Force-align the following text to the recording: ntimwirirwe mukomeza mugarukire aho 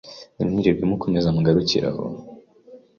ntimwirirwe 0.35 0.83
mukomeza 0.89 1.33
mugarukire 1.35 1.85
aho 1.91 2.05